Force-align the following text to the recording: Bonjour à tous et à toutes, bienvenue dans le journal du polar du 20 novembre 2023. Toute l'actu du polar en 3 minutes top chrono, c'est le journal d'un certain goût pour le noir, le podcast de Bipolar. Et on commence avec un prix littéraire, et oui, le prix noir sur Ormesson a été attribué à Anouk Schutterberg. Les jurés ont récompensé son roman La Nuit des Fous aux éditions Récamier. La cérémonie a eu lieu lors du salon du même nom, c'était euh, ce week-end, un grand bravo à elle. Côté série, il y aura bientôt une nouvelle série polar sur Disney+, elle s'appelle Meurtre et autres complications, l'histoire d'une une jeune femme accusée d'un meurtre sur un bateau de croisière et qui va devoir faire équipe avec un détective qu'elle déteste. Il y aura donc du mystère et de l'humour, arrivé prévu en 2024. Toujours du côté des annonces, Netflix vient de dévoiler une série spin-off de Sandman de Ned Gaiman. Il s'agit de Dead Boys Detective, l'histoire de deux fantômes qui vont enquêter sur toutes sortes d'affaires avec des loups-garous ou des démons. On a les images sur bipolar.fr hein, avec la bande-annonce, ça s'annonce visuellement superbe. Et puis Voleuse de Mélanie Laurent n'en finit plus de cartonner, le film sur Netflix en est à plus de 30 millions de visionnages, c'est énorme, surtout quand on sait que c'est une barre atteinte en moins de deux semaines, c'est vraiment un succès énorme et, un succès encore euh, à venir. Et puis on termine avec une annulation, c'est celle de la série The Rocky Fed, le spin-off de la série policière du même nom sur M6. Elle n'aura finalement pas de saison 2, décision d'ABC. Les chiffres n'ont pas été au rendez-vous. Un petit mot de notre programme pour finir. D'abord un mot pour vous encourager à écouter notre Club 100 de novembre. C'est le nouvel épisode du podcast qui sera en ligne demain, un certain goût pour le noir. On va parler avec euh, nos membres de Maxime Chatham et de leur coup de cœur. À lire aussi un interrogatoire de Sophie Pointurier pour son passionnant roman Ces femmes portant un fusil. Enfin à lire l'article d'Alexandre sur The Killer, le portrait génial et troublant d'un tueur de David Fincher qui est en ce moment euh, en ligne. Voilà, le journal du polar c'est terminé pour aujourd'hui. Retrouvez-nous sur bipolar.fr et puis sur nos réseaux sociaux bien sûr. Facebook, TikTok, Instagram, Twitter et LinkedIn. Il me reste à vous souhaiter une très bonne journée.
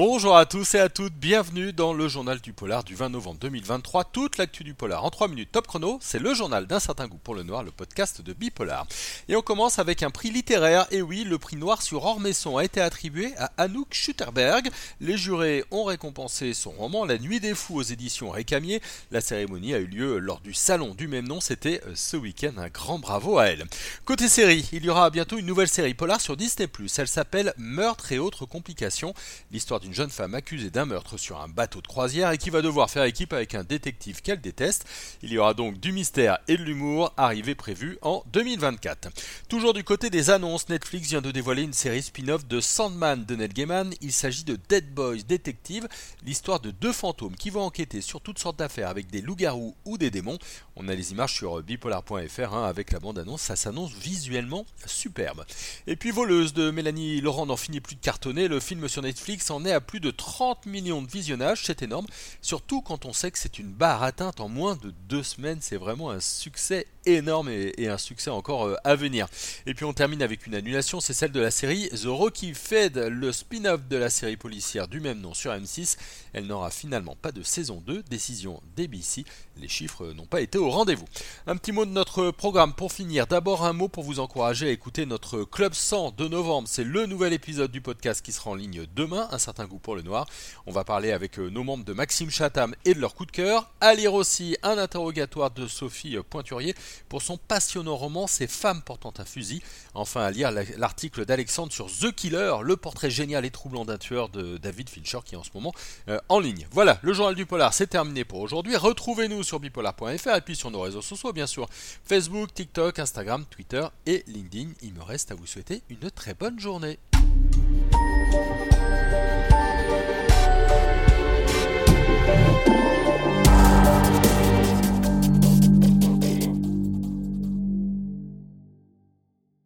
Bonjour 0.00 0.36
à 0.36 0.46
tous 0.46 0.76
et 0.76 0.78
à 0.78 0.88
toutes, 0.88 1.14
bienvenue 1.14 1.72
dans 1.72 1.92
le 1.92 2.06
journal 2.06 2.40
du 2.40 2.52
polar 2.52 2.84
du 2.84 2.94
20 2.94 3.08
novembre 3.08 3.40
2023. 3.40 4.04
Toute 4.04 4.38
l'actu 4.38 4.62
du 4.62 4.72
polar 4.72 5.04
en 5.04 5.10
3 5.10 5.26
minutes 5.26 5.50
top 5.50 5.66
chrono, 5.66 5.98
c'est 6.00 6.20
le 6.20 6.34
journal 6.34 6.68
d'un 6.68 6.78
certain 6.78 7.08
goût 7.08 7.18
pour 7.18 7.34
le 7.34 7.42
noir, 7.42 7.64
le 7.64 7.72
podcast 7.72 8.22
de 8.22 8.32
Bipolar. 8.32 8.86
Et 9.28 9.34
on 9.34 9.42
commence 9.42 9.80
avec 9.80 10.04
un 10.04 10.10
prix 10.10 10.30
littéraire, 10.30 10.86
et 10.92 11.02
oui, 11.02 11.24
le 11.24 11.36
prix 11.36 11.56
noir 11.56 11.82
sur 11.82 12.04
Ormesson 12.04 12.58
a 12.58 12.64
été 12.64 12.80
attribué 12.80 13.34
à 13.38 13.50
Anouk 13.56 13.88
Schutterberg. 13.90 14.70
Les 15.00 15.16
jurés 15.16 15.64
ont 15.72 15.82
récompensé 15.82 16.54
son 16.54 16.70
roman 16.70 17.04
La 17.04 17.18
Nuit 17.18 17.40
des 17.40 17.56
Fous 17.56 17.74
aux 17.74 17.82
éditions 17.82 18.30
Récamier. 18.30 18.80
La 19.10 19.20
cérémonie 19.20 19.74
a 19.74 19.78
eu 19.78 19.86
lieu 19.86 20.18
lors 20.18 20.38
du 20.38 20.54
salon 20.54 20.94
du 20.94 21.08
même 21.08 21.26
nom, 21.26 21.40
c'était 21.40 21.82
euh, 21.88 21.94
ce 21.96 22.16
week-end, 22.16 22.52
un 22.58 22.68
grand 22.68 23.00
bravo 23.00 23.38
à 23.38 23.46
elle. 23.46 23.64
Côté 24.04 24.28
série, 24.28 24.68
il 24.70 24.84
y 24.84 24.90
aura 24.90 25.10
bientôt 25.10 25.38
une 25.38 25.46
nouvelle 25.46 25.66
série 25.66 25.94
polar 25.94 26.20
sur 26.20 26.36
Disney+, 26.36 26.68
elle 26.98 27.08
s'appelle 27.08 27.52
Meurtre 27.56 28.12
et 28.12 28.20
autres 28.20 28.46
complications, 28.46 29.12
l'histoire 29.50 29.80
d'une 29.88 29.94
une 29.94 29.94
jeune 29.94 30.10
femme 30.10 30.34
accusée 30.34 30.68
d'un 30.68 30.84
meurtre 30.84 31.16
sur 31.16 31.40
un 31.40 31.48
bateau 31.48 31.80
de 31.80 31.86
croisière 31.86 32.30
et 32.30 32.38
qui 32.38 32.50
va 32.50 32.60
devoir 32.60 32.90
faire 32.90 33.04
équipe 33.04 33.32
avec 33.32 33.54
un 33.54 33.64
détective 33.64 34.20
qu'elle 34.20 34.40
déteste. 34.40 34.84
Il 35.22 35.32
y 35.32 35.38
aura 35.38 35.54
donc 35.54 35.80
du 35.80 35.92
mystère 35.92 36.38
et 36.46 36.58
de 36.58 36.62
l'humour, 36.62 37.14
arrivé 37.16 37.54
prévu 37.54 37.98
en 38.02 38.22
2024. 38.32 39.08
Toujours 39.48 39.72
du 39.72 39.84
côté 39.84 40.10
des 40.10 40.28
annonces, 40.28 40.68
Netflix 40.68 41.08
vient 41.08 41.22
de 41.22 41.30
dévoiler 41.30 41.62
une 41.62 41.72
série 41.72 42.02
spin-off 42.02 42.46
de 42.46 42.60
Sandman 42.60 43.24
de 43.24 43.34
Ned 43.34 43.54
Gaiman. 43.54 43.94
Il 44.02 44.12
s'agit 44.12 44.44
de 44.44 44.58
Dead 44.68 44.92
Boys 44.92 45.22
Detective, 45.26 45.88
l'histoire 46.22 46.60
de 46.60 46.70
deux 46.70 46.92
fantômes 46.92 47.34
qui 47.34 47.48
vont 47.48 47.62
enquêter 47.62 48.02
sur 48.02 48.20
toutes 48.20 48.38
sortes 48.38 48.58
d'affaires 48.58 48.90
avec 48.90 49.10
des 49.10 49.22
loups-garous 49.22 49.74
ou 49.86 49.96
des 49.96 50.10
démons. 50.10 50.38
On 50.76 50.86
a 50.88 50.94
les 50.94 51.12
images 51.12 51.34
sur 51.34 51.62
bipolar.fr 51.62 52.54
hein, 52.54 52.64
avec 52.66 52.92
la 52.92 53.00
bande-annonce, 53.00 53.40
ça 53.40 53.56
s'annonce 53.56 53.92
visuellement 53.94 54.66
superbe. 54.84 55.46
Et 55.86 55.96
puis 55.96 56.10
Voleuse 56.10 56.52
de 56.52 56.70
Mélanie 56.70 57.22
Laurent 57.22 57.46
n'en 57.46 57.56
finit 57.56 57.80
plus 57.80 57.96
de 57.96 58.00
cartonner, 58.00 58.48
le 58.48 58.60
film 58.60 58.86
sur 58.86 59.02
Netflix 59.02 59.50
en 59.50 59.64
est 59.64 59.72
à 59.72 59.77
plus 59.80 60.00
de 60.00 60.10
30 60.10 60.66
millions 60.66 61.02
de 61.02 61.10
visionnages, 61.10 61.62
c'est 61.64 61.82
énorme, 61.82 62.06
surtout 62.42 62.82
quand 62.82 63.04
on 63.04 63.12
sait 63.12 63.30
que 63.30 63.38
c'est 63.38 63.58
une 63.58 63.72
barre 63.72 64.02
atteinte 64.02 64.40
en 64.40 64.48
moins 64.48 64.76
de 64.76 64.92
deux 65.08 65.22
semaines, 65.22 65.58
c'est 65.60 65.76
vraiment 65.76 66.10
un 66.10 66.20
succès 66.20 66.86
énorme 67.06 67.48
et, 67.48 67.88
un 67.88 67.98
succès 67.98 68.30
encore 68.30 68.66
euh, 68.66 68.76
à 68.84 68.94
venir. 68.94 69.28
Et 69.66 69.74
puis 69.74 69.84
on 69.84 69.92
termine 69.92 70.22
avec 70.22 70.46
une 70.46 70.54
annulation, 70.54 71.00
c'est 71.00 71.14
celle 71.14 71.32
de 71.32 71.40
la 71.40 71.50
série 71.50 71.88
The 71.90 72.06
Rocky 72.06 72.54
Fed, 72.54 72.98
le 72.98 73.32
spin-off 73.32 73.86
de 73.88 73.96
la 73.96 74.10
série 74.10 74.36
policière 74.36 74.88
du 74.88 75.00
même 75.00 75.20
nom 75.20 75.34
sur 75.34 75.52
M6. 75.52 75.96
Elle 76.32 76.46
n'aura 76.46 76.70
finalement 76.70 77.16
pas 77.16 77.32
de 77.32 77.42
saison 77.42 77.82
2, 77.86 78.02
décision 78.02 78.60
d'ABC. 78.76 79.24
Les 79.56 79.68
chiffres 79.68 80.12
n'ont 80.12 80.26
pas 80.26 80.40
été 80.40 80.58
au 80.58 80.70
rendez-vous. 80.70 81.06
Un 81.46 81.56
petit 81.56 81.72
mot 81.72 81.84
de 81.84 81.90
notre 81.90 82.30
programme 82.30 82.74
pour 82.74 82.92
finir. 82.92 83.26
D'abord 83.26 83.64
un 83.64 83.72
mot 83.72 83.88
pour 83.88 84.04
vous 84.04 84.20
encourager 84.20 84.68
à 84.68 84.70
écouter 84.70 85.06
notre 85.06 85.44
Club 85.44 85.74
100 85.74 86.12
de 86.12 86.28
novembre. 86.28 86.68
C'est 86.68 86.84
le 86.84 87.06
nouvel 87.06 87.32
épisode 87.32 87.70
du 87.70 87.80
podcast 87.80 88.24
qui 88.24 88.32
sera 88.32 88.50
en 88.50 88.54
ligne 88.54 88.86
demain, 88.94 89.28
un 89.30 89.38
certain 89.38 89.66
goût 89.68 89.78
pour 89.78 89.94
le 89.94 90.02
noir. 90.02 90.26
On 90.66 90.72
va 90.72 90.82
parler 90.82 91.12
avec 91.12 91.38
euh, 91.38 91.48
nos 91.48 91.62
membres 91.62 91.84
de 91.84 91.92
Maxime 91.92 92.30
Chatham 92.30 92.74
et 92.84 92.94
de 92.94 93.00
leur 93.00 93.14
coup 93.14 93.26
de 93.26 93.30
cœur. 93.30 93.70
À 93.80 93.94
lire 93.94 94.14
aussi 94.14 94.56
un 94.62 94.78
interrogatoire 94.78 95.50
de 95.50 95.66
Sophie 95.68 96.16
Pointurier 96.28 96.74
pour 97.08 97.22
son 97.22 97.36
passionnant 97.36 97.96
roman 97.96 98.26
Ces 98.26 98.46
femmes 98.46 98.82
portant 98.82 99.12
un 99.18 99.24
fusil. 99.24 99.62
Enfin 99.94 100.22
à 100.22 100.30
lire 100.30 100.50
l'article 100.76 101.24
d'Alexandre 101.24 101.72
sur 101.72 101.86
The 101.86 102.12
Killer, 102.12 102.56
le 102.62 102.76
portrait 102.76 103.10
génial 103.10 103.44
et 103.44 103.50
troublant 103.50 103.84
d'un 103.84 103.98
tueur 103.98 104.28
de 104.28 104.56
David 104.56 104.88
Fincher 104.88 105.18
qui 105.24 105.34
est 105.34 105.38
en 105.38 105.44
ce 105.44 105.50
moment 105.54 105.72
euh, 106.08 106.18
en 106.28 106.40
ligne. 106.40 106.66
Voilà, 106.72 106.98
le 107.02 107.12
journal 107.12 107.34
du 107.34 107.46
polar 107.46 107.74
c'est 107.74 107.86
terminé 107.86 108.24
pour 108.24 108.40
aujourd'hui. 108.40 108.76
Retrouvez-nous 108.76 109.42
sur 109.42 109.60
bipolar.fr 109.60 110.34
et 110.36 110.40
puis 110.40 110.56
sur 110.56 110.70
nos 110.70 110.80
réseaux 110.80 111.02
sociaux 111.02 111.32
bien 111.32 111.46
sûr. 111.46 111.68
Facebook, 112.04 112.52
TikTok, 112.54 112.98
Instagram, 112.98 113.44
Twitter 113.50 113.86
et 114.06 114.24
LinkedIn. 114.26 114.70
Il 114.82 114.94
me 114.94 115.02
reste 115.02 115.30
à 115.30 115.34
vous 115.34 115.46
souhaiter 115.46 115.82
une 115.90 116.10
très 116.10 116.34
bonne 116.34 116.58
journée. 116.58 116.98